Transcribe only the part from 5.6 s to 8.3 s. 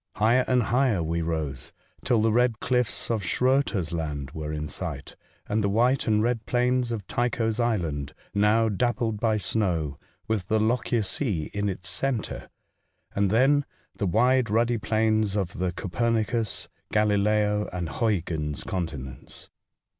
the white and red plains of Tycho's Island